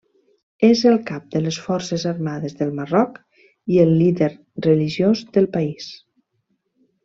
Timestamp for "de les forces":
1.35-2.05